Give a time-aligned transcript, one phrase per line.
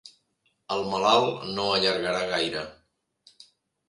[0.75, 2.65] El malalt no allargarà gaire.